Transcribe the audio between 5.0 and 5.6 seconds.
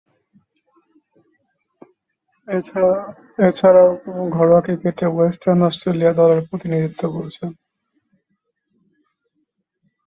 western